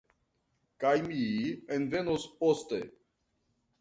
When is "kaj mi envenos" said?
0.83-2.25